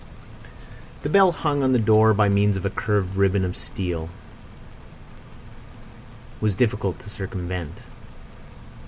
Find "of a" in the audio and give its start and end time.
2.57-2.71